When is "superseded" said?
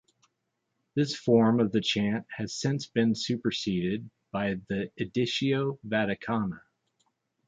3.13-4.09